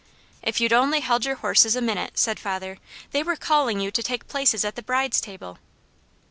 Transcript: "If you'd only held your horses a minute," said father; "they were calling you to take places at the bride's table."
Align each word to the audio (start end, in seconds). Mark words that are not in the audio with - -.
"If 0.41 0.59
you'd 0.59 0.73
only 0.73 1.01
held 1.01 1.25
your 1.25 1.35
horses 1.35 1.75
a 1.75 1.79
minute," 1.81 2.17
said 2.17 2.39
father; 2.39 2.79
"they 3.11 3.21
were 3.21 3.35
calling 3.35 3.79
you 3.79 3.91
to 3.91 4.01
take 4.01 4.27
places 4.27 4.65
at 4.65 4.75
the 4.75 4.81
bride's 4.81 5.21
table." 5.21 5.59